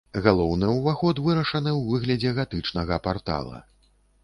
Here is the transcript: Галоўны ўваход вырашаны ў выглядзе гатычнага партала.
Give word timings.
Галоўны 0.27 0.69
ўваход 0.77 1.21
вырашаны 1.27 1.69
ў 1.73 1.81
выглядзе 1.91 2.33
гатычнага 2.41 3.01
партала. 3.11 3.63